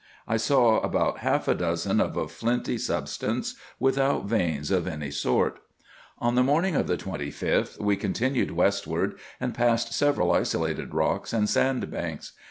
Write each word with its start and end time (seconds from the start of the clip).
I 0.27 0.37
saw 0.37 0.79
about 0.79 1.19
half 1.19 1.47
a 1.47 1.53
dozen 1.53 2.01
of 2.01 2.17
a 2.17 2.27
flinty 2.27 2.79
substance, 2.79 3.53
without 3.79 4.25
veins 4.25 4.71
of 4.71 4.87
any 4.87 5.11
sort. 5.11 5.59
On 6.17 6.33
the 6.33 6.41
morning 6.41 6.75
of 6.75 6.87
the 6.87 6.97
25th, 6.97 7.79
we 7.79 7.95
continued 7.95 8.49
westward, 8.49 9.19
and 9.39 9.53
passed 9.53 9.93
several 9.93 10.31
isolated 10.31 10.95
rocks 10.95 11.33
and 11.33 11.47
sand 11.47 11.91
banks. 11.91 12.31